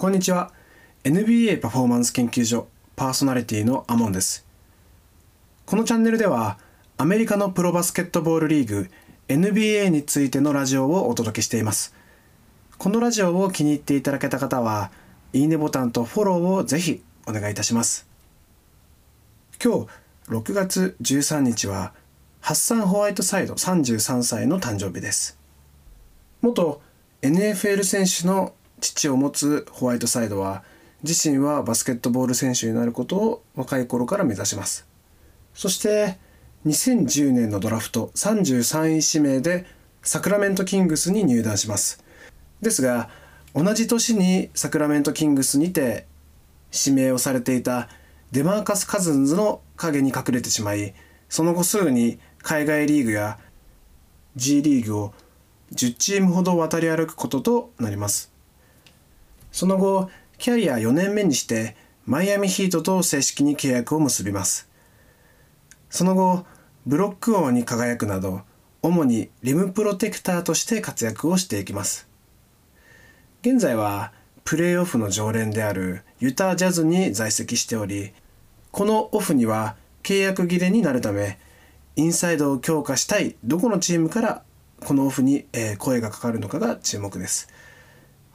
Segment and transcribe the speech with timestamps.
[0.00, 0.50] こんにちは。
[1.04, 4.46] NBA パフォーマンス研究所パーソナリティのアモンです。
[5.66, 6.56] このチャンネルでは
[6.96, 8.88] アメリカのプロバスケットボールリーグ
[9.28, 11.94] NBA についてのラジオをお届けしています。
[12.78, 14.90] このラジオを気に入っていただけた方は
[15.34, 18.08] いいねボタンとフォローをぜひお願いいたします。
[19.62, 19.88] 今日
[20.30, 21.92] 6月13日は
[22.40, 25.38] ハッサン・ホワイトサイド33歳の誕生日です。
[26.40, 26.80] 元
[27.20, 30.62] NFL 選手の父を持つホワイトサイドは
[31.02, 34.86] 自身はバスケットボール選手になることを若い頃から目指します。
[35.54, 36.18] そして
[36.66, 39.66] 2010年のドラフト33位指名で
[40.02, 42.04] サクラメントキングスに入団します。
[42.60, 43.08] ですが
[43.54, 46.06] 同じ年にサクラメントキングスにて
[46.72, 47.88] 指名をされていた
[48.32, 50.94] デマーカス・カズンズの影に隠れてしまい
[51.28, 53.38] その後すぐに海外リーグや
[54.36, 55.14] G リーグを
[55.72, 58.29] 10チームほど渡り歩くこととなります。
[59.52, 64.68] その後キャリア4年目にしてマイアミヒートと正式に契約を結びます。
[65.90, 66.46] その後
[66.86, 68.42] ブロック王に輝くなど
[68.82, 72.08] 主にリムプロテクターとして活躍をしていきます。
[73.42, 74.12] 現在は
[74.44, 78.12] プレーオフの常連であるユタジャズに在籍しており
[78.70, 81.38] このオフには契約切れになるため
[81.96, 84.42] インサイドを強化したいどこのチームから
[84.84, 85.46] このオフに
[85.78, 87.48] 声がかかるのかが注目です。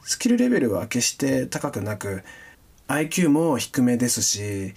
[0.06, 2.22] スキルレベルは決して高くなく
[2.86, 4.72] IQ も低めですし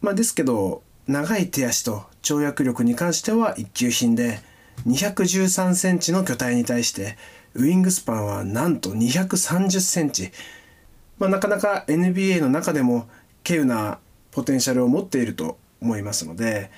[0.00, 4.40] まあですけど長い手足と跳躍力に関しては一級品で
[4.86, 7.18] 213センチの巨体に対して
[7.52, 10.30] ウィングスパンはなんと230センチ、
[11.18, 13.08] まあ、なかなか NBA の中でも
[13.46, 13.98] 稀有な
[14.30, 16.70] ポテンシャルを持っていると思いますので、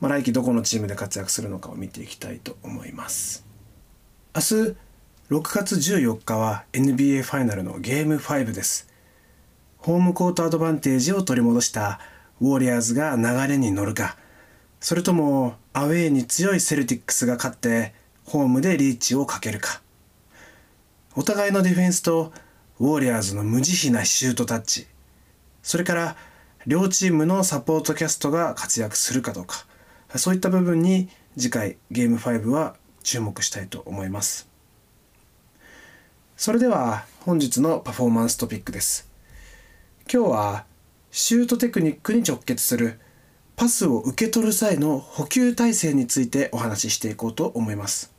[0.00, 3.46] まあ、来季どこのチームで活躍するのかを見ていきたいと思います。
[4.34, 4.76] 明日
[5.30, 8.90] 6月14日は NBA ファイナルのゲーム5です。
[9.78, 11.98] ホームコートアドバンテージを取り戻した
[12.42, 14.18] ウォリアーズが流れに乗るか
[14.80, 17.94] それともアウェーに強いセルティックスが勝って
[18.26, 19.80] ホームでリーチをかけるか。
[21.16, 22.30] お互いのディフェンスと
[22.78, 24.86] ウォリアーズの無慈悲なシュートタッチ
[25.62, 26.16] それから
[26.66, 29.64] 両チームのサポートキャストが活躍するかどうか
[30.16, 34.52] そういった部分に次回ゲーム5は注目したいと思います。
[36.36, 39.08] それでは本日のパフォーマンストピックです。
[40.12, 40.64] 今日は
[41.12, 42.98] シュートテクニックに直結する
[43.54, 48.12] パスを受け取る際の補給体制についてお話ししていこうと思います。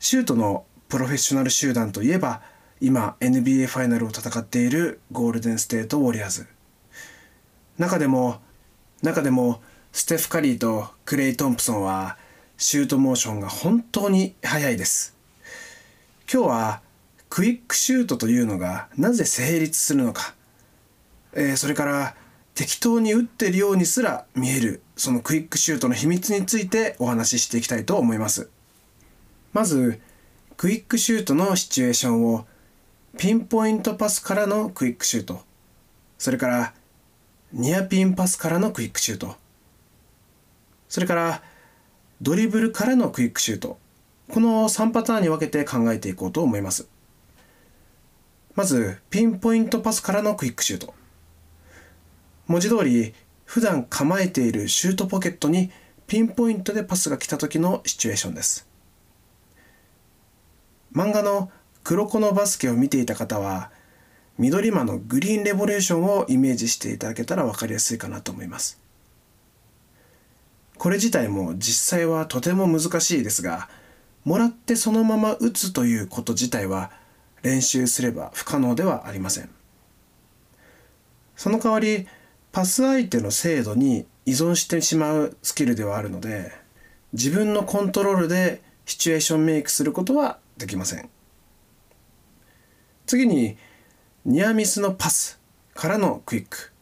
[0.00, 2.42] シュートのプロフェッショナル集団といえば
[2.82, 6.46] 今 NBA ファイナルを戦っているゴールデンステートウォリアーズ。
[7.78, 8.42] 中でも
[9.00, 9.62] 中でも
[9.92, 12.18] ステフ・カリーとクレイ・トンプソンは
[12.58, 15.19] シュートモーションが本当に速いです。
[16.32, 16.80] 今日は
[17.28, 20.32] クイックシュートというのがなぜ成立するのか。
[21.32, 22.14] えー、それから
[22.54, 28.48] 適当に打ってるようにすら見えるそのクイックシュートの秘密についてお話ししていきたいと思います。
[29.52, 30.00] まず
[30.56, 32.46] クイックシュートのシチュエーションを
[33.18, 35.42] ピンポイントパスからのクイックシュート。
[36.16, 36.74] それから
[37.52, 39.34] ニアピンパスからのクイックシュート。
[40.88, 41.42] それから
[42.22, 43.79] ドリブルからのクイックシュート。
[44.30, 46.88] この3パターンに分けて考えていこうと思います。
[48.54, 50.94] まずピンポイントパスからのクイックシュート。
[52.46, 53.14] 文字通り
[53.44, 55.70] 普段構えているシュートポケットに
[56.06, 58.68] ピンポイントでパスが来た時のシチュエーションです。
[60.92, 61.50] 漫画の
[61.82, 63.70] 黒子のバスケを見ていた方は
[64.38, 68.80] 緑間のグリーンレボリューションをイメージしていただけたら分かりやすいかなと思います。
[70.78, 73.68] これ自体も実際はとても難しいですが
[74.24, 76.90] もらってそのまま打つということ自体は
[77.42, 79.50] 練習すれば不可能ではありません。
[81.36, 82.06] その代わり
[82.52, 86.52] パス相手の精度に依存してしまうスキルではあるので
[87.12, 91.08] 自分のコントロールでシチュエーションメイクすることはできません。
[93.06, 93.56] 次に
[94.24, 95.40] ニアミスのパス
[95.74, 96.72] からのクイック。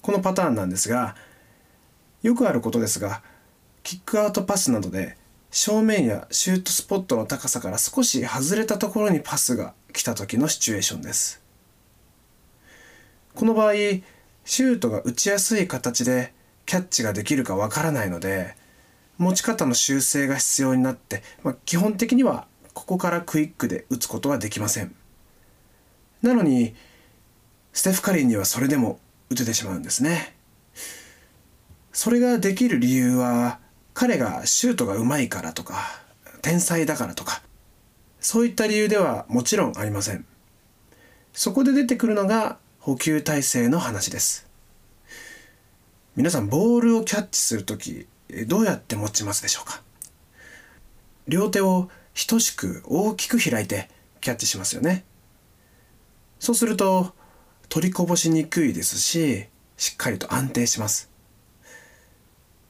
[0.00, 1.16] このパターンなんですが
[2.22, 3.22] よくあることですが
[3.82, 5.16] キックアウトパスなどで
[5.54, 11.40] 正面やシュートスポットの高さから少し外れたところにパスが来た時のシチュエーションです。
[13.36, 16.32] この場合シュートが打ちやすい形で
[16.66, 18.56] キャッチができるかわからないので
[19.16, 24.92] 持ち方の修正が必要になって、まあ、基本的にはここからクイックで打つことはできません。
[26.20, 26.74] なのに
[27.72, 28.98] ステフ・カリーにはそれでも
[29.30, 30.34] 打ててしまうんですね。
[31.92, 33.60] それができる理由は
[33.94, 36.02] 彼がシュートがうまいからとか
[36.42, 37.42] 天才だからとか
[38.20, 40.26] そういった理由ではもちろんありません。
[41.32, 44.46] そこで出てくるのが補給体制の話です。
[46.16, 48.06] 皆さんボールをキャッチするとき
[48.46, 49.82] どうやって持ちますでしょうか？
[51.26, 51.88] 両手を
[52.28, 53.88] 等しく大きく開いて
[54.20, 55.04] キャッチしますよね。
[56.38, 57.14] そうすると
[57.68, 59.46] 取りこぼしにくいですし
[59.76, 61.10] しっかりと安定します。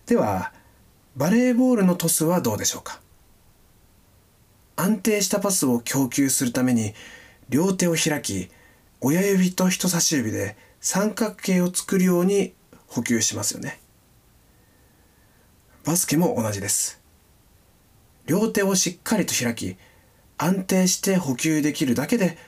[0.06, 0.52] では
[1.16, 3.00] バレーボールのトスはどうでしょうか？
[4.74, 6.92] 安定したパスを供給するために
[7.48, 8.48] 両手を開き
[9.00, 12.52] 親指と人差し指で三角形を作るように
[12.88, 13.80] 補給しますよね。
[15.84, 17.00] バスケも同じです。
[18.26, 19.76] 両手をしっかりと開き
[20.36, 22.38] 安定して補給できるだけで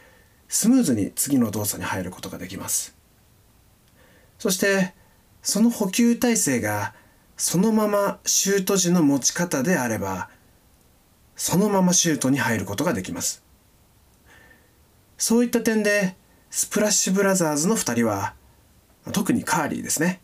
[0.48, 2.96] スムーズに次の動作に入ることができます。
[4.40, 4.92] そして
[5.42, 6.94] その補給体制が
[7.37, 10.31] そのままシュート時の持ち方であれば
[11.37, 13.44] そのままシュートに入ることができます。
[15.19, 16.17] そういった点で
[16.50, 18.35] スプラッシュブラザーズの2人は
[19.12, 20.21] 特にカーリーですね。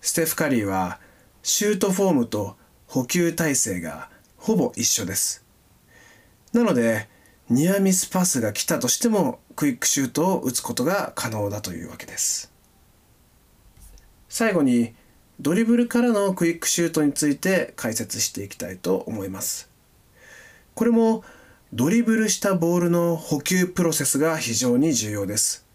[0.00, 0.98] ステフ・カリーは
[1.42, 2.56] シュートフォームと
[2.86, 5.44] 補給体制がほぼ一緒です。
[6.52, 7.08] なので
[7.50, 12.50] ニアミスパスが来たとしてもクイックシュートを打つことが可能だというわけです。
[14.30, 14.94] 最後に
[15.40, 19.68] ドリブルからのクイックシュートについて解説していきたいと思います。
[20.74, 21.24] これも
[21.72, 25.66] ドリブルしたボールの補給プロセスが非常に重要です。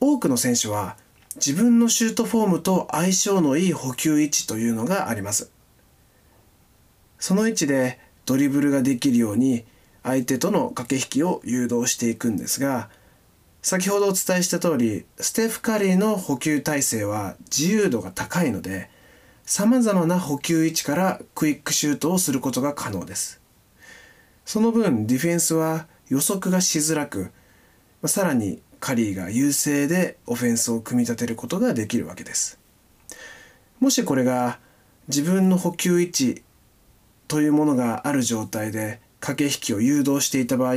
[0.00, 0.96] 多くの選手は
[1.36, 5.52] 自分のシュートフォームと相性のいい補給位置というのがあります。
[7.20, 9.64] その位置でドリブルができるように
[10.02, 12.90] 相手との駆け引きを誘導していくんですが
[13.68, 18.88] 先ほどお伝えした通りステフ・カリーの補給体制は自由度が高いので
[19.44, 23.42] さまざまな補給位置からクイックシュートをすることが可能です。
[24.46, 27.30] その分ディフェンスは予測がしづらく
[28.06, 32.58] さらにカリーが優勢でオフェンスを組み立てることができるわけです。
[33.80, 34.60] もしこれが
[35.08, 36.42] 自分の補給位置
[37.26, 40.74] というものがある状態で駆け引きを誘導していた場合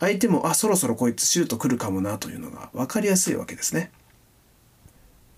[0.00, 3.90] 相手もあそろそろこいつシュート来るかもなというのが分かりやすいわけですね。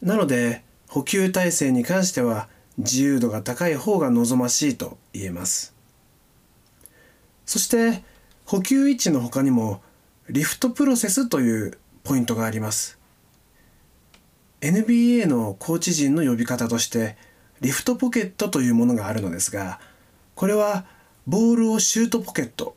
[0.03, 2.49] なので補給体制に関しては
[2.79, 5.75] 自由度が高い方が望ましいと言えます。
[7.44, 8.03] そして
[8.44, 9.82] 補給位置の他にも
[10.29, 12.99] リフトプロセスというポイントがあります。
[14.61, 17.17] NBA のコーチ陣の呼び方として
[17.61, 19.81] リフトポケットというものがあるのですが
[20.35, 20.87] これは
[21.26, 22.75] ボールをシュートポケット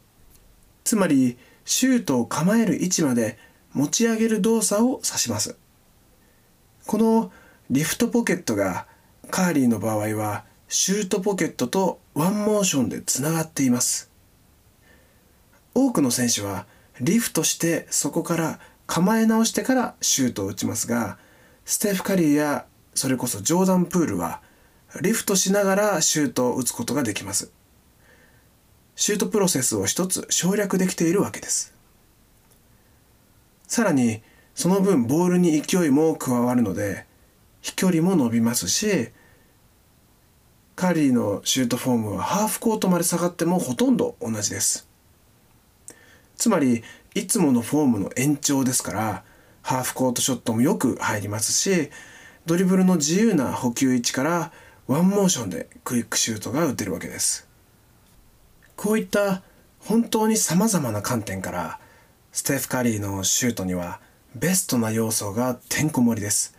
[0.83, 1.37] つまり
[1.69, 3.37] シュートを構える位置まで
[3.73, 5.55] 持ち上げる動作を指します。
[6.87, 7.31] この
[7.69, 8.87] リフトポケットが
[9.29, 14.09] カリーの場合はシュートポケットとワンモーションでつながっています。
[15.75, 16.65] 多くの選手は
[17.01, 21.19] リフトしてそこから構え直してからシュートを打ちますが
[21.65, 24.41] ステフ・カリーやそれこそジョーダン・プールは
[25.03, 27.51] リフトしながらシュートを打つことができます。
[28.99, 31.73] シュートプロセスを一つ省略できているわけです。
[33.65, 34.21] さらに
[34.53, 37.05] その分ボールに勢いも加わるので
[37.61, 39.07] 飛距離も伸びますし
[40.75, 44.85] カリーのシュートフォームはハーフコートまで下がってもほとんど同じです。
[46.35, 46.83] つまり
[47.15, 49.23] いつものフォームの延長ですから
[49.61, 51.89] ハーフコートショットもよく入りますし
[52.45, 54.51] ドリブルの自由な捕球位置から
[54.87, 57.48] ワンモーションでクイックシュートが打てるわけです。
[58.79, 59.41] こういった
[59.79, 61.81] 本当にさまざまな観点から
[62.31, 63.99] ステフ・カリーのシュートには
[64.35, 66.55] ベストな要素がてんこ盛りです。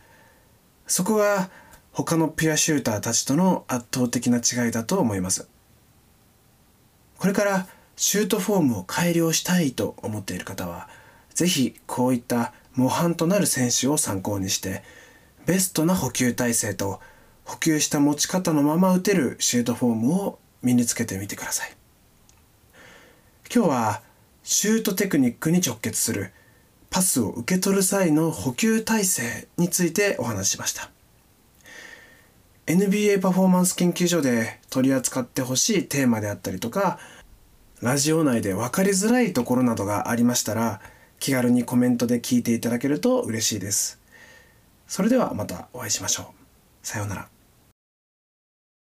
[0.87, 1.49] そこが
[1.93, 5.49] 他のピュアシューターたちとの圧倒的な違いだと思います。
[7.17, 10.91] これからシュートフォームを改良したいと思っている方は
[11.35, 14.83] 是非こういった模範となる選手を参考にして
[15.47, 17.01] ベストな補給体制と
[17.47, 21.80] 補給した持ち方のまま打てるシュートフォームを身につけてみてください。
[23.53, 24.03] 今日は
[24.45, 26.31] シュートテクニックに直結する
[26.89, 30.89] パスを受け取る際の補給体制についてお話ししました。
[32.67, 37.01] NBA パフォーマンス研究所で取り扱ってほしいテーマであったりとか
[37.83, 40.81] ラジオ内で分かりづらいところなどがありましたら
[41.19, 43.99] 気軽にコメントで聞いていただけると嬉しいです。
[44.87, 46.87] それではまたお会いしましょう。
[46.87, 47.40] さようなら。